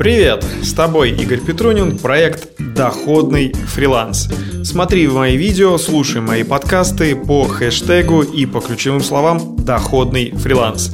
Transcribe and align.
Привет! 0.00 0.46
С 0.62 0.72
тобой 0.72 1.10
Игорь 1.10 1.40
Петрунин, 1.40 1.98
проект 1.98 2.48
«Доходный 2.58 3.52
фриланс». 3.52 4.30
Смотри 4.64 5.06
мои 5.06 5.36
видео, 5.36 5.76
слушай 5.76 6.22
мои 6.22 6.42
подкасты 6.42 7.14
по 7.14 7.44
хэштегу 7.44 8.22
и 8.22 8.46
по 8.46 8.62
ключевым 8.62 9.02
словам 9.02 9.56
«Доходный 9.56 10.30
фриланс». 10.30 10.90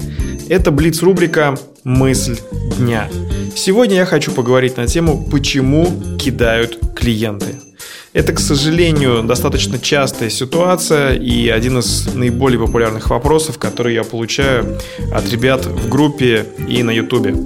Это 0.48 0.72
Блиц-рубрика 0.72 1.56
«Мысль 1.84 2.36
дня». 2.78 3.08
Сегодня 3.54 3.94
я 3.94 4.06
хочу 4.06 4.32
поговорить 4.32 4.76
на 4.76 4.88
тему 4.88 5.24
«Почему 5.30 5.86
кидают 6.18 6.80
клиенты?». 6.96 7.60
Это, 8.12 8.32
к 8.32 8.40
сожалению, 8.40 9.22
достаточно 9.22 9.78
частая 9.78 10.30
ситуация 10.30 11.14
и 11.14 11.48
один 11.48 11.78
из 11.78 12.12
наиболее 12.12 12.58
популярных 12.58 13.10
вопросов, 13.10 13.56
которые 13.58 13.94
я 13.94 14.02
получаю 14.02 14.80
от 15.12 15.30
ребят 15.30 15.64
в 15.66 15.88
группе 15.88 16.44
и 16.66 16.82
на 16.82 16.90
ютубе. 16.90 17.36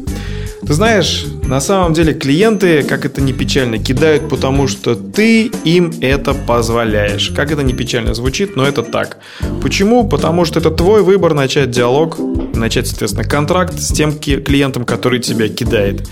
Ты 0.67 0.75
знаешь, 0.75 1.25
на 1.45 1.61
самом 1.61 1.95
деле 1.95 2.13
клиенты, 2.13 2.83
как 2.83 3.05
это 3.05 3.21
не 3.21 3.33
печально, 3.33 3.79
кидают, 3.79 4.29
потому 4.29 4.69
что 4.69 4.95
ты 4.95 5.47
им 5.65 5.93
это 6.01 6.35
позволяешь. 6.35 7.31
Как 7.35 7.51
это 7.51 7.63
не 7.63 7.73
печально 7.73 8.15
звучит, 8.15 8.57
но 8.57 8.67
это 8.67 8.83
так. 8.83 9.19
Почему? 9.63 10.07
Потому 10.07 10.45
что 10.45 10.61
это 10.61 10.71
твой 10.71 11.03
выбор 11.03 11.35
начать 11.35 11.71
диалог, 11.71 12.19
начать, 12.55 12.87
соответственно, 12.87 13.25
контракт 13.25 13.79
с 13.81 13.89
тем 13.93 14.19
клиентом, 14.19 14.85
который 14.85 15.21
тебя 15.21 15.49
кидает. 15.49 16.09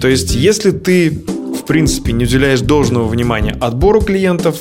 То 0.00 0.08
есть, 0.08 0.34
если 0.34 0.70
ты 0.70 1.10
в 1.10 1.64
принципе 1.66 2.12
не 2.12 2.24
уделяешь 2.24 2.60
должного 2.60 3.08
внимания 3.08 3.56
отбору 3.60 4.00
клиентов, 4.00 4.56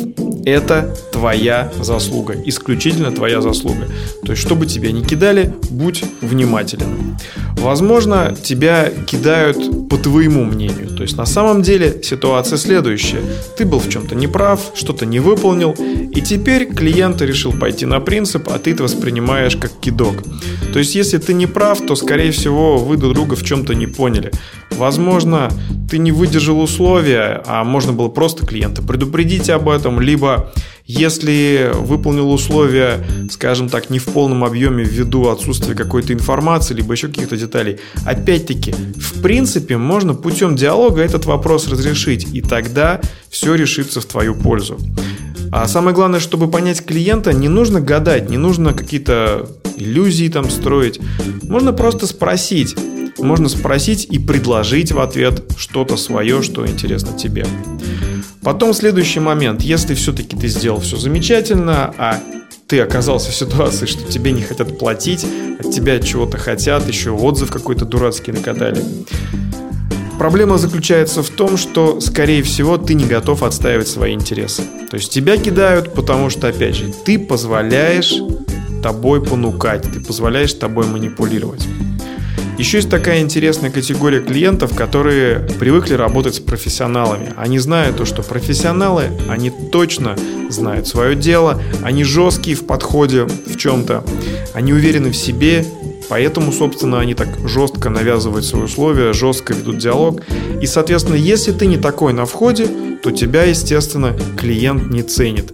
это 0.50 0.96
твоя 1.12 1.72
заслуга, 1.82 2.36
исключительно 2.46 3.12
твоя 3.12 3.42
заслуга. 3.42 3.88
То 4.24 4.32
есть, 4.32 4.42
чтобы 4.42 4.66
тебя 4.66 4.92
не 4.92 5.04
кидали, 5.04 5.54
будь 5.70 6.04
внимателен. 6.22 7.18
Возможно, 7.58 8.36
тебя 8.42 8.90
кидают 9.06 9.90
по 9.90 9.98
твоему 9.98 10.46
мнению. 10.46 10.90
То 10.90 11.04
есть, 11.04 11.18
на 11.18 11.26
самом 11.26 11.64
деле 11.64 12.02
ситуация 12.04 12.58
следующая. 12.58 13.22
Ты 13.58 13.66
был 13.66 13.80
в 13.80 13.90
чем-то 13.90 14.16
неправ, 14.16 14.72
что-то 14.76 15.06
не 15.06 15.20
выполнил, 15.20 15.72
и 15.72 16.22
теперь 16.22 16.68
клиент 16.68 17.22
решил 17.22 17.52
пойти 17.52 17.86
на 17.86 18.00
принцип, 18.00 18.48
а 18.50 18.60
ты 18.60 18.72
это 18.72 18.84
воспринимаешь 18.84 19.56
как 19.58 19.72
кидок. 19.80 20.24
То 20.72 20.80
есть, 20.80 20.96
если 20.96 21.18
ты 21.18 21.34
не 21.34 21.48
прав, 21.48 21.82
то, 21.82 21.96
скорее 21.96 22.32
всего, 22.32 22.78
вы 22.78 22.98
друг 22.98 23.14
друга 23.14 23.36
в 23.36 23.44
чем-то 23.44 23.74
не 23.74 23.88
поняли. 23.88 24.32
Возможно, 24.72 25.52
ты 25.90 25.98
не 25.98 26.12
выдержал 26.12 26.60
условия, 26.60 27.42
а 27.46 27.64
можно 27.64 27.94
было 27.94 28.10
просто 28.10 28.46
клиента 28.46 28.82
предупредить 28.82 29.50
об 29.50 29.70
этом, 29.70 30.02
либо 30.02 30.52
если 30.86 31.72
выполнил 31.74 32.32
условия, 32.32 33.06
скажем 33.30 33.68
так, 33.68 33.90
не 33.90 34.00
в 34.00 34.06
полном 34.06 34.44
объеме 34.44 34.84
ввиду 34.84 35.28
отсутствия 35.28 35.76
какой-то 35.76 36.14
информации, 36.14 36.74
либо 36.74 36.94
еще 36.94 37.08
каких-то 37.08 37.36
деталей, 37.36 37.80
опять-таки, 38.06 38.72
в 38.72 39.22
принципе, 39.22 39.78
можно 39.78 40.14
путем 40.14 40.56
диалога 40.56 41.02
этот 41.02 41.26
вопрос 41.26 41.68
разрешить, 41.68 42.28
и 42.34 42.42
тогда 42.42 43.02
все 43.30 43.56
решится 43.56 44.00
в 44.00 44.06
твою 44.06 44.34
пользу. 44.34 44.78
А 45.52 45.68
самое 45.68 45.96
главное, 45.96 46.20
чтобы 46.20 46.50
понять 46.50 46.86
клиента, 46.86 47.34
не 47.34 47.48
нужно 47.48 47.82
гадать, 47.82 48.30
не 48.30 48.38
нужно 48.38 48.74
какие-то 48.74 49.50
иллюзии 49.78 50.28
там 50.28 50.50
строить. 50.50 51.00
Можно 51.44 51.72
просто 51.74 52.08
спросить, 52.08 52.76
можно 53.20 53.50
спросить 53.50 54.08
и 54.10 54.20
предложить 54.20 54.92
в 54.92 55.00
ответ 55.00 55.44
что-то 55.58 55.98
свое, 55.98 56.42
что 56.42 56.68
интересно 56.68 57.18
тебе. 57.18 57.46
Потом 58.42 58.74
следующий 58.74 59.20
момент. 59.20 59.62
Если 59.62 59.94
все-таки 59.94 60.36
ты 60.36 60.48
сделал 60.48 60.80
все 60.80 60.98
замечательно, 60.98 61.94
а 61.98 62.20
ты 62.68 62.80
оказался 62.80 63.32
в 63.32 63.36
ситуации, 63.36 63.86
что 63.86 64.10
тебе 64.12 64.32
не 64.32 64.42
хотят 64.42 64.78
платить, 64.78 65.26
от 65.60 65.72
тебя 65.72 66.00
чего-то 66.00 66.38
хотят, 66.38 66.88
еще 66.88 67.12
отзыв 67.12 67.50
какой-то 67.50 67.86
дурацкий 67.86 68.32
накатали. 68.32 68.84
Проблема 70.18 70.58
заключается 70.58 71.22
в 71.22 71.30
том, 71.30 71.58
что, 71.58 72.02
скорее 72.02 72.42
всего, 72.42 72.78
ты 72.78 72.96
не 72.96 73.06
готов 73.06 73.44
отстаивать 73.44 73.88
свои 73.88 74.14
интересы. 74.14 74.64
То 74.90 74.98
есть 74.98 75.12
тебя 75.12 75.38
кидают, 75.38 75.94
потому 75.94 76.30
что, 76.30 76.48
опять 76.48 76.76
же, 76.76 76.92
ты 77.06 77.20
позволяешь 77.20 78.16
тобой 78.82 79.24
понукать, 79.24 79.84
ты 79.84 80.00
позволяешь 80.00 80.54
тобой 80.54 80.88
манипулировать. 80.88 81.68
Еще 82.58 82.78
есть 82.78 82.90
такая 82.90 83.22
интересная 83.22 83.70
категория 83.70 84.20
клиентов, 84.20 84.76
которые 84.76 85.40
привыкли 85.60 85.94
работать 85.94 86.36
с 86.36 86.40
профессионалами. 86.40 87.32
Они 87.38 87.60
знают 87.60 87.98
то, 87.98 88.06
что 88.06 88.24
профессионалы, 88.24 89.06
они 89.30 89.52
точно 89.72 90.16
знают 90.50 90.88
свое 90.88 91.16
дело, 91.16 91.62
они 91.84 92.04
жесткие 92.04 92.56
в 92.56 92.66
подходе 92.66 93.26
в 93.26 93.58
чем-то, 93.58 94.04
они 94.54 94.74
уверены 94.74 95.12
в 95.12 95.16
себе, 95.16 95.66
Поэтому, 96.10 96.54
собственно, 96.54 97.02
они 97.02 97.16
так 97.16 97.28
жестко 97.50 97.90
навязывают 97.90 98.46
свои 98.46 98.64
условия, 98.64 99.12
жестко 99.12 99.54
ведут 99.54 99.78
диалог. 99.78 100.22
И, 100.62 100.66
соответственно, 100.66 101.16
если 101.16 101.52
ты 101.52 101.66
не 101.66 101.76
такой 101.76 102.14
на 102.14 102.26
входе, 102.26 102.68
то 103.04 103.12
тебя, 103.12 103.44
естественно, 103.44 104.16
клиент 104.38 104.90
не 104.90 105.04
ценит. 105.04 105.52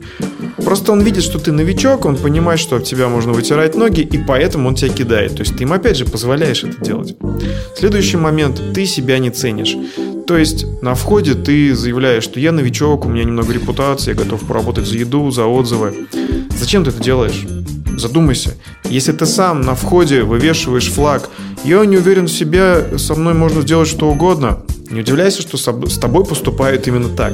Просто 0.64 0.92
он 0.92 1.02
видит, 1.02 1.24
что 1.24 1.40
ты 1.40 1.52
новичок, 1.52 2.06
он 2.06 2.18
понимает, 2.18 2.60
что 2.60 2.78
об 2.78 2.84
тебя 2.84 3.10
можно 3.10 3.34
вытирать 3.34 3.76
ноги, 3.76 4.02
и 4.02 4.18
поэтому 4.18 4.70
он 4.70 4.76
тебя 4.76 4.90
кидает. 4.90 5.36
То 5.36 5.42
есть 5.42 5.58
ты 5.58 5.64
им 5.64 5.74
опять 5.74 5.98
же 5.98 6.06
позволяешь 6.06 6.64
это 6.64 6.84
делать. 6.84 7.16
Следующий 7.78 8.18
момент, 8.18 8.62
ты 8.74 8.86
себя 8.86 9.20
не 9.20 9.30
ценишь. 9.30 9.76
То 10.26 10.38
есть 10.38 10.66
на 10.82 10.96
входе 10.96 11.34
ты 11.34 11.76
заявляешь, 11.76 12.24
что 12.24 12.40
я 12.40 12.52
новичок, 12.52 13.06
у 13.06 13.10
меня 13.10 13.26
немного 13.26 13.52
репутации, 13.52 14.12
я 14.12 14.16
готов 14.16 14.42
поработать 14.48 14.88
за 14.88 14.98
еду, 14.98 15.30
за 15.32 15.46
отзывы. 15.46 16.08
Зачем 16.58 16.86
ты 16.86 16.92
это 16.92 17.04
делаешь? 17.04 17.46
Задумайся. 17.98 18.56
Если 18.86 19.12
ты 19.12 19.26
сам 19.26 19.62
на 19.62 19.76
входе 19.76 20.24
вывешиваешь 20.24 20.90
флаг, 20.90 21.30
я 21.66 21.86
не 21.86 21.98
уверен 21.98 22.26
в 22.26 22.32
себе, 22.32 22.98
со 22.98 23.16
мной 23.16 23.34
можно 23.34 23.62
сделать 23.62 23.90
что 23.90 24.10
угодно, 24.10 24.64
не 24.90 25.02
удивляйся, 25.02 25.42
что 25.42 25.58
с 25.58 25.98
тобой 25.98 26.26
поступают 26.26 26.88
именно 26.88 27.10
так. 27.10 27.34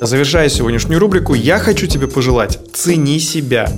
Завершая 0.00 0.48
сегодняшнюю 0.48 0.98
рубрику, 0.98 1.34
я 1.34 1.58
хочу 1.58 1.86
тебе 1.86 2.08
пожелать 2.08 2.58
цени 2.72 3.18
себя. 3.18 3.70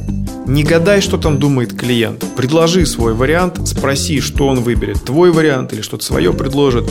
Не 0.46 0.62
гадай, 0.62 1.00
что 1.00 1.18
там 1.18 1.40
думает 1.40 1.76
клиент. 1.76 2.24
Предложи 2.36 2.86
свой 2.86 3.12
вариант, 3.12 3.66
спроси, 3.66 4.20
что 4.20 4.46
он 4.46 4.60
выберет, 4.60 5.02
твой 5.04 5.32
вариант 5.32 5.72
или 5.72 5.82
что-то 5.82 6.04
свое 6.04 6.32
предложит. 6.32 6.88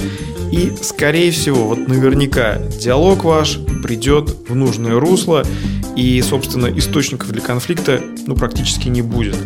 И, 0.51 0.73
скорее 0.81 1.31
всего, 1.31 1.69
вот 1.69 1.87
наверняка 1.87 2.57
диалог 2.57 3.23
ваш 3.23 3.57
придет 3.81 4.35
в 4.49 4.53
нужное 4.53 4.99
русло, 4.99 5.45
и, 5.95 6.21
собственно, 6.21 6.67
источников 6.67 7.31
для 7.31 7.41
конфликта 7.41 8.01
ну, 8.27 8.35
практически 8.35 8.89
не 8.89 9.01
будет. 9.01 9.37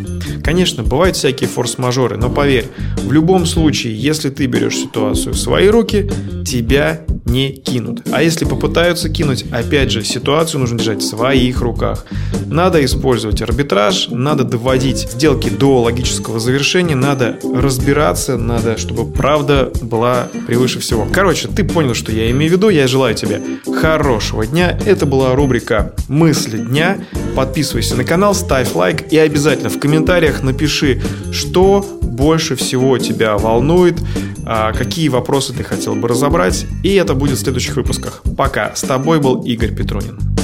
Конечно, 0.44 0.82
бывают 0.82 1.16
всякие 1.16 1.48
форс-мажоры, 1.48 2.18
но 2.18 2.32
поверь, 2.32 2.66
в 3.04 3.12
любом 3.12 3.46
случае, 3.46 3.96
если 3.96 4.32
ты 4.32 4.48
берешь 4.48 4.78
ситуацию 4.78 5.34
в 5.34 5.38
свои 5.38 5.68
руки, 5.68 6.10
тебя 6.46 7.02
не 7.26 7.52
кинут. 7.52 8.04
А 8.12 8.22
если 8.22 8.46
попытаются 8.46 9.10
кинуть, 9.10 9.46
опять 9.52 9.92
же, 9.92 10.04
ситуацию 10.04 10.62
нужно 10.62 10.78
держать 10.78 11.02
в 11.02 11.08
своих 11.08 11.60
руках. 11.62 12.06
Надо 12.46 12.84
использовать 12.86 13.42
арбитраж, 13.42 14.10
надо 14.10 14.44
доводить 14.44 15.10
сделки 15.12 15.50
до 15.50 15.82
логического 15.82 16.40
завершения, 16.40 16.96
надо 16.96 17.40
разбираться, 17.44 18.38
надо, 18.38 18.78
чтобы 18.78 19.12
правда 19.12 19.72
была 19.82 20.28
превыше 20.46 20.80
всего. 20.80 21.08
Короче, 21.12 21.48
ты 21.48 21.64
понял, 21.64 21.96
что 21.96 22.12
я 22.12 22.30
имею 22.30 22.52
в 22.52 22.56
виду. 22.56 22.70
Я 22.70 22.88
желаю 22.88 23.16
тебе 23.16 23.42
хорошего 23.82 24.46
дня. 24.46 24.78
Это 24.86 25.06
была 25.06 25.36
рубрика 25.36 25.94
«Мысли 26.08 26.58
дня». 26.58 27.00
Подписывайся 27.36 27.96
на 27.96 28.04
канал, 28.04 28.36
ставь 28.36 28.74
лайк 28.76 29.12
и 29.12 29.18
обязательно 29.18 29.70
в 29.70 29.80
комментариях 29.80 30.44
напиши, 30.44 31.02
что 31.32 31.86
больше 32.16 32.56
всего 32.56 32.98
тебя 32.98 33.38
волнует, 33.38 33.98
какие 34.46 35.10
вопросы 35.10 35.54
ты 35.54 35.64
хотел 35.64 35.96
бы 35.96 36.08
разобрать. 36.08 36.66
И 36.84 36.94
это 36.94 37.14
будет 37.14 37.38
в 37.38 37.42
следующих 37.42 37.76
выпусках. 37.76 38.22
Пока. 38.38 38.76
С 38.76 38.82
тобой 38.82 39.20
был 39.20 39.44
Игорь 39.44 39.76
Петрунин. 39.76 40.35